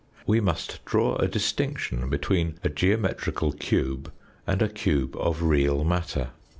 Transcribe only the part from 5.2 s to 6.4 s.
real matter.